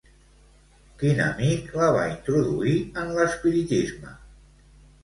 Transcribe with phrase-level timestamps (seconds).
[1.01, 4.21] Quin amic la va introduir en l'espiritisme?